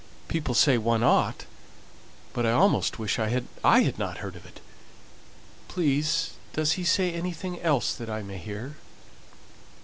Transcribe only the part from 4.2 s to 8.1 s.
it. Please, does he say anything else that